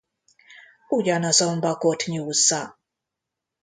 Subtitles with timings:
[0.95, 2.61] Ugyanazon bakot nyúzza.